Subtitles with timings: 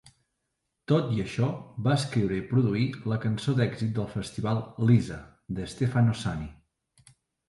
[0.91, 1.49] Tot i això,
[1.87, 5.19] va escriure i produir la cançó d'èxit del festival "Lisa"
[5.59, 6.49] de Stefano Sani.